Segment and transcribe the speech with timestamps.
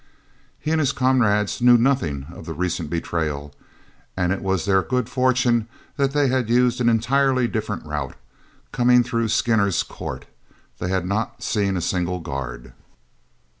[0.59, 3.53] He and his comrades knew nothing of the recent betrayal,
[4.17, 8.15] and it was their good fortune that they had used an entirely different route,
[8.71, 10.25] coming through Skinner's Court.
[10.79, 12.73] They had not seen a single guard.